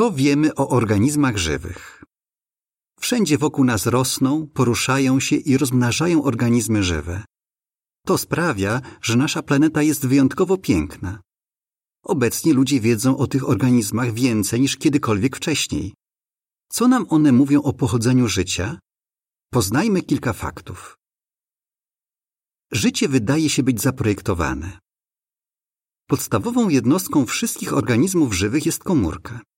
Co 0.00 0.12
wiemy 0.12 0.54
o 0.54 0.68
organizmach 0.68 1.36
żywych? 1.36 2.04
Wszędzie 3.00 3.38
wokół 3.38 3.64
nas 3.64 3.86
rosną, 3.86 4.46
poruszają 4.46 5.20
się 5.20 5.36
i 5.36 5.56
rozmnażają 5.56 6.24
organizmy 6.24 6.82
żywe. 6.82 7.24
To 8.06 8.18
sprawia, 8.18 8.80
że 9.02 9.16
nasza 9.16 9.42
planeta 9.42 9.82
jest 9.82 10.06
wyjątkowo 10.06 10.58
piękna. 10.58 11.20
Obecnie 12.04 12.54
ludzie 12.54 12.80
wiedzą 12.80 13.16
o 13.16 13.26
tych 13.26 13.48
organizmach 13.48 14.12
więcej 14.14 14.60
niż 14.60 14.76
kiedykolwiek 14.76 15.36
wcześniej. 15.36 15.94
Co 16.68 16.88
nam 16.88 17.06
one 17.08 17.32
mówią 17.32 17.62
o 17.62 17.72
pochodzeniu 17.72 18.28
życia? 18.28 18.78
Poznajmy 19.50 20.02
kilka 20.02 20.32
faktów. 20.32 20.96
Życie 22.72 23.08
wydaje 23.08 23.50
się 23.50 23.62
być 23.62 23.80
zaprojektowane. 23.80 24.78
Podstawową 26.06 26.68
jednostką 26.68 27.26
wszystkich 27.26 27.72
organizmów 27.72 28.34
żywych 28.34 28.66
jest 28.66 28.84
komórka. 28.84 29.49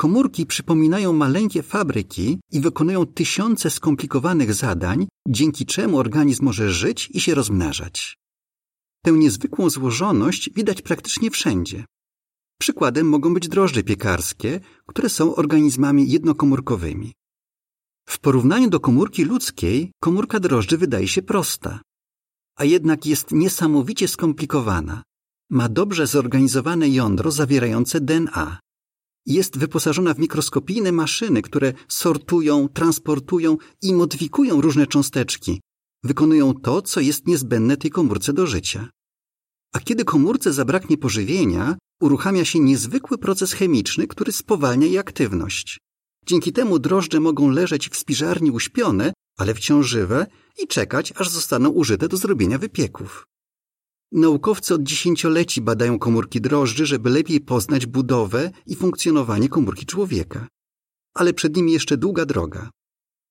Komórki 0.00 0.46
przypominają 0.46 1.12
maleńkie 1.12 1.62
fabryki 1.62 2.40
i 2.52 2.60
wykonują 2.60 3.06
tysiące 3.06 3.70
skomplikowanych 3.70 4.54
zadań, 4.54 5.06
dzięki 5.28 5.66
czemu 5.66 5.98
organizm 5.98 6.44
może 6.44 6.70
żyć 6.70 7.10
i 7.10 7.20
się 7.20 7.34
rozmnażać. 7.34 8.16
Tę 9.04 9.12
niezwykłą 9.12 9.70
złożoność 9.70 10.50
widać 10.54 10.82
praktycznie 10.82 11.30
wszędzie. 11.30 11.84
Przykładem 12.60 13.08
mogą 13.08 13.34
być 13.34 13.48
drożdże 13.48 13.82
piekarskie, 13.82 14.60
które 14.86 15.08
są 15.08 15.34
organizmami 15.34 16.10
jednokomórkowymi. 16.10 17.12
W 18.08 18.18
porównaniu 18.18 18.70
do 18.70 18.80
komórki 18.80 19.24
ludzkiej, 19.24 19.92
komórka 20.02 20.40
drożdży 20.40 20.78
wydaje 20.78 21.08
się 21.08 21.22
prosta, 21.22 21.80
a 22.56 22.64
jednak 22.64 23.06
jest 23.06 23.32
niesamowicie 23.32 24.08
skomplikowana. 24.08 25.02
Ma 25.50 25.68
dobrze 25.68 26.06
zorganizowane 26.06 26.88
jądro 26.88 27.30
zawierające 27.30 28.00
DNA. 28.00 28.60
Jest 29.26 29.58
wyposażona 29.58 30.14
w 30.14 30.18
mikroskopijne 30.18 30.92
maszyny, 30.92 31.42
które 31.42 31.72
sortują, 31.88 32.68
transportują 32.68 33.56
i 33.82 33.94
modyfikują 33.94 34.60
różne 34.60 34.86
cząsteczki. 34.86 35.60
Wykonują 36.04 36.54
to, 36.54 36.82
co 36.82 37.00
jest 37.00 37.26
niezbędne 37.26 37.76
tej 37.76 37.90
komórce 37.90 38.32
do 38.32 38.46
życia. 38.46 38.88
A 39.72 39.80
kiedy 39.80 40.04
komórce 40.04 40.52
zabraknie 40.52 40.98
pożywienia, 40.98 41.76
uruchamia 42.00 42.44
się 42.44 42.58
niezwykły 42.60 43.18
proces 43.18 43.52
chemiczny, 43.52 44.06
który 44.06 44.32
spowalnia 44.32 44.86
jej 44.86 44.98
aktywność. 44.98 45.78
Dzięki 46.26 46.52
temu 46.52 46.78
drożdże 46.78 47.20
mogą 47.20 47.50
leżeć 47.50 47.88
w 47.88 47.96
spiżarni 47.96 48.50
uśpione, 48.50 49.12
ale 49.38 49.54
wciąż 49.54 49.86
żywe 49.86 50.26
i 50.58 50.66
czekać, 50.66 51.12
aż 51.16 51.28
zostaną 51.28 51.68
użyte 51.68 52.08
do 52.08 52.16
zrobienia 52.16 52.58
wypieków. 52.58 53.26
Naukowcy 54.12 54.74
od 54.74 54.82
dziesięcioleci 54.82 55.60
badają 55.60 55.98
komórki 55.98 56.40
drożdży, 56.40 56.86
żeby 56.86 57.10
lepiej 57.10 57.40
poznać 57.40 57.86
budowę 57.86 58.50
i 58.66 58.76
funkcjonowanie 58.76 59.48
komórki 59.48 59.86
człowieka. 59.86 60.48
Ale 61.14 61.32
przed 61.32 61.56
nimi 61.56 61.72
jeszcze 61.72 61.96
długa 61.96 62.26
droga. 62.26 62.70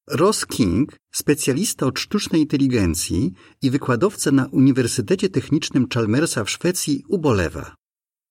Ross 0.09 0.45
King, 0.45 0.95
specjalista 1.13 1.85
od 1.85 1.99
sztucznej 1.99 2.41
inteligencji 2.41 3.31
i 3.61 3.69
wykładowca 3.69 4.31
na 4.31 4.45
Uniwersytecie 4.45 5.29
Technicznym 5.29 5.87
Chalmersa 5.93 6.43
w 6.43 6.49
Szwecji, 6.49 7.03
ubolewa. 7.07 7.75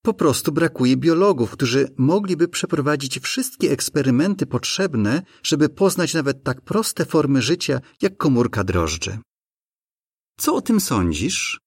Po 0.03 0.15
prostu 0.15 0.53
brakuje 0.53 0.97
biologów, 0.97 1.51
którzy 1.51 1.89
mogliby 1.99 2.49
przeprowadzić 2.49 3.19
wszystkie 3.19 3.71
eksperymenty 3.71 4.47
potrzebne, 4.47 5.23
żeby 5.43 5.69
poznać 5.69 6.15
nawet 6.15 6.43
tak 6.45 6.61
proste 6.61 7.05
formy 7.05 7.43
życia 7.43 7.81
jak 8.03 8.17
komórka 8.17 8.65
drożdży. 8.65 9.19
Co 10.39 10.55
o 10.55 10.63
tym 10.63 10.81
sądzisz? 10.81 11.61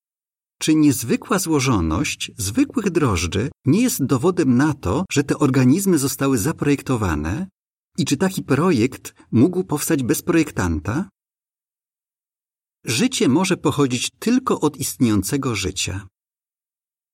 Czy 0.62 0.76
niezwykła 0.76 1.40
złożoność 1.40 2.32
zwykłych 2.38 2.90
drożdży 2.90 3.50
nie 3.66 3.82
jest 3.82 4.06
dowodem 4.06 4.58
na 4.58 4.74
to, 4.74 5.06
że 5.12 5.24
te 5.24 5.38
organizmy 5.38 5.98
zostały 5.98 6.38
zaprojektowane? 6.38 7.48
I 7.98 8.06
czy 8.06 8.18
taki 8.18 8.44
projekt 8.44 9.16
mógł 9.32 9.64
powstać 9.64 10.04
bez 10.04 10.22
projektanta? 10.22 11.10
Życie 12.86 13.28
może 13.28 13.58
pochodzić 13.58 14.10
tylko 14.20 14.60
od 14.60 14.78
istniejącego 14.78 15.56
życia. 15.56 16.08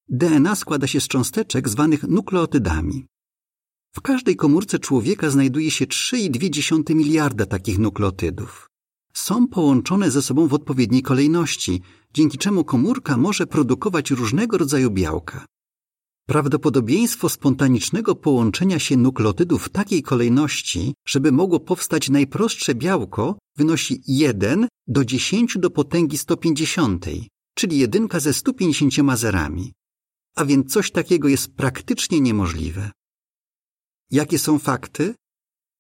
DNA 0.10 0.56
składa 0.56 0.88
się 0.88 1.02
z 1.02 1.08
cząsteczek 1.08 1.70
zwanych 1.70 2.04
nukleotydami. 2.04 3.08
W 3.96 4.02
każdej 4.02 4.36
komórce 4.36 4.80
człowieka 4.80 5.30
znajduje 5.30 5.72
się 5.72 5.86
3,2 5.86 6.96
miliarda 6.96 7.46
takich 7.46 7.80
nukleotydów. 7.80 8.68
Są 9.14 9.48
połączone 9.48 10.12
ze 10.12 10.22
sobą 10.22 10.48
w 10.48 10.54
odpowiedniej 10.54 11.02
kolejności, 11.02 11.82
dzięki 12.14 12.38
czemu 12.38 12.64
komórka 12.64 13.18
może 13.18 13.48
produkować 13.48 14.12
różnego 14.12 14.58
rodzaju 14.58 14.92
białka. 14.92 15.46
Prawdopodobieństwo 16.28 17.30
spontanicznego 17.30 18.16
połączenia 18.16 18.80
się 18.80 18.98
nukleotydów 18.98 19.66
w 19.66 19.70
takiej 19.70 20.04
kolejności, 20.04 20.94
żeby 21.08 21.32
mogło 21.32 21.60
powstać 21.60 22.10
najprostsze 22.10 22.76
białko, 22.76 23.38
wynosi 23.58 24.02
1 24.08 24.68
do 24.88 25.06
10 25.06 25.58
do 25.58 25.70
potęgi 25.70 26.18
150, 26.18 27.06
czyli 27.56 27.78
jedynka 27.80 28.20
ze 28.20 28.34
150 28.34 28.94
zerami 29.16 29.74
a 30.38 30.46
więc 30.46 30.74
coś 30.74 30.92
takiego 30.92 31.28
jest 31.28 31.56
praktycznie 31.56 32.22
niemożliwe. 32.22 32.92
Jakie 34.12 34.40
są 34.40 34.60
fakty? 34.60 35.16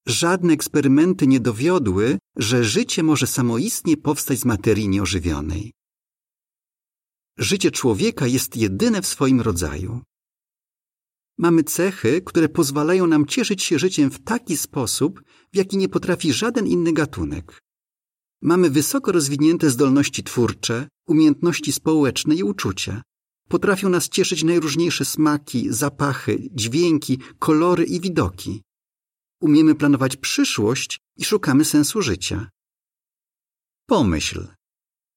Żadne 0.08 0.54
eksperymenty 0.54 1.28
nie 1.28 1.40
dowiodły, 1.40 2.18
że 2.36 2.64
życie 2.64 3.04
może 3.04 3.28
samoistnie 3.28 3.98
powstać 3.98 4.40
z 4.40 4.46
materii 4.46 4.90
nieożywionej. 4.90 5.74
Życie 7.38 7.72
człowieka 7.72 8.28
jest 8.28 8.58
jedyne 8.58 9.02
w 9.02 9.08
swoim 9.08 9.42
rodzaju. 9.42 10.02
Mamy 11.38 11.64
cechy, 11.64 12.22
które 12.22 12.50
pozwalają 12.50 13.08
nam 13.08 13.26
cieszyć 13.26 13.64
się 13.64 13.80
życiem 13.80 14.12
w 14.12 14.24
taki 14.24 14.58
sposób, 14.58 15.24
w 15.54 15.58
jaki 15.58 15.78
nie 15.78 15.90
potrafi 15.90 16.34
żaden 16.34 16.68
inny 16.68 16.94
gatunek. 16.94 17.62
Mamy 18.42 18.70
wysoko 18.70 19.12
rozwinięte 19.12 19.70
zdolności 19.70 20.24
twórcze, 20.24 20.88
umiejętności 21.08 21.72
społeczne 21.72 22.36
i 22.36 22.44
uczucia. 22.44 23.02
Potrafią 23.50 23.90
nas 23.90 24.10
cieszyć 24.10 24.44
najróżniejsze 24.44 25.06
smaki, 25.06 25.68
zapachy, 25.70 26.50
dźwięki, 26.52 27.20
kolory 27.40 27.84
i 27.86 28.02
widoki. 28.02 28.62
Umiemy 29.42 29.76
planować 29.76 30.16
przyszłość 30.16 31.00
i 31.18 31.26
szukamy 31.26 31.66
sensu 31.66 32.02
życia. 32.02 32.50
Pomyśl, 33.86 34.48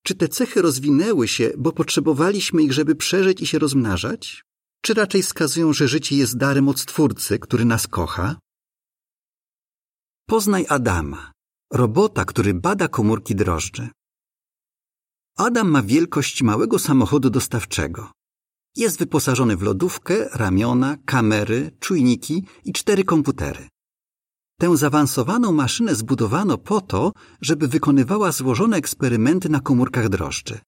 czy 0.02 0.14
te 0.14 0.28
cechy 0.28 0.62
rozwinęły 0.62 1.28
się, 1.28 1.50
bo 1.58 1.72
potrzebowaliśmy 1.72 2.62
ich, 2.62 2.72
żeby 2.72 2.94
przeżyć 2.94 3.40
i 3.40 3.46
się 3.46 3.58
rozmnażać? 3.58 4.44
Czy 4.82 4.94
raczej 4.94 5.22
wskazują, 5.22 5.72
że 5.72 5.88
życie 5.88 6.16
jest 6.16 6.36
darem 6.36 6.68
od 6.68 6.80
Stwórcy, 6.80 7.38
który 7.38 7.64
nas 7.64 7.86
kocha? 7.86 8.36
Poznaj 10.26 10.66
Adama, 10.68 11.32
robota, 11.72 12.24
który 12.24 12.54
bada 12.54 12.88
komórki 12.88 13.34
drożdży. 13.34 13.88
Adam 15.36 15.70
ma 15.70 15.82
wielkość 15.82 16.42
małego 16.42 16.78
samochodu 16.78 17.30
dostawczego. 17.30 18.12
Jest 18.76 18.98
wyposażony 18.98 19.56
w 19.56 19.62
lodówkę, 19.62 20.28
ramiona, 20.32 20.96
kamery, 21.06 21.76
czujniki 21.80 22.46
i 22.64 22.72
cztery 22.72 23.04
komputery. 23.04 23.68
Tę 24.60 24.76
zaawansowaną 24.76 25.52
maszynę 25.52 25.94
zbudowano 25.94 26.58
po 26.58 26.80
to, 26.80 27.12
żeby 27.40 27.68
wykonywała 27.68 28.32
złożone 28.32 28.76
eksperymenty 28.76 29.48
na 29.48 29.60
komórkach 29.60 30.08
drożdży. 30.08 30.58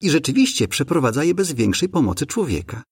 I 0.00 0.10
rzeczywiście 0.10 0.68
przeprowadza 0.68 1.24
je 1.24 1.34
bez 1.34 1.52
większej 1.52 1.88
pomocy 1.88 2.26
człowieka. 2.26 2.82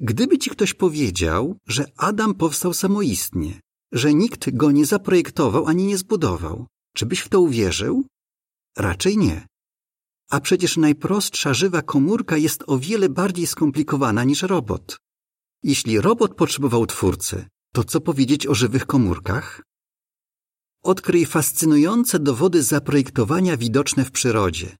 Gdyby 0.00 0.38
ci 0.38 0.50
ktoś 0.50 0.74
powiedział, 0.74 1.56
że 1.66 1.84
Adam 1.96 2.34
powstał 2.34 2.72
samoistnie, 2.74 3.60
że 3.92 4.14
nikt 4.14 4.50
go 4.50 4.70
nie 4.70 4.86
zaprojektował 4.86 5.66
ani 5.66 5.84
nie 5.86 5.98
zbudował, 5.98 6.66
czy 6.94 7.06
byś 7.06 7.20
w 7.20 7.28
to 7.28 7.40
uwierzył? 7.40 8.04
Raczej 8.76 9.18
nie. 9.18 9.46
A 10.30 10.40
przecież 10.40 10.76
najprostsza 10.76 11.54
żywa 11.54 11.82
komórka 11.82 12.36
jest 12.36 12.64
o 12.66 12.78
wiele 12.78 13.08
bardziej 13.08 13.46
skomplikowana 13.46 14.24
niż 14.24 14.42
robot. 14.42 14.96
Jeśli 15.62 16.00
robot 16.00 16.34
potrzebował 16.34 16.86
twórcy, 16.86 17.46
to 17.72 17.84
co 17.84 18.00
powiedzieć 18.00 18.46
o 18.46 18.54
żywych 18.54 18.86
komórkach? 18.86 19.62
Odkryj 20.82 21.26
fascynujące 21.26 22.18
dowody 22.18 22.62
zaprojektowania 22.62 23.56
widoczne 23.56 24.04
w 24.04 24.10
przyrodzie. 24.10 24.76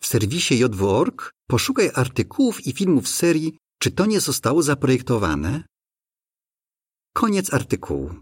W 0.00 0.06
serwisie 0.06 0.58
JW.org 0.58 1.32
poszukaj 1.46 1.90
artykułów 1.94 2.66
i 2.66 2.72
filmów 2.72 3.08
serii 3.08 3.58
Czy 3.78 3.90
to 3.90 4.06
nie 4.06 4.20
zostało 4.20 4.62
zaprojektowane? 4.62 5.64
Koniec 7.14 7.54
artykułu. 7.54 8.14